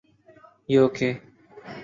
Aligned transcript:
you 0.73 0.83
کے 0.95 1.09